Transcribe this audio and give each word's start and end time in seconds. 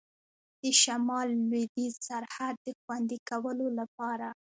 د 0.61 0.63
شمال 0.81 1.27
لوېدیځ 1.49 1.93
سرحد 2.07 2.55
د 2.65 2.67
خوندي 2.81 3.17
کولو 3.29 3.67
لپاره. 3.79 4.27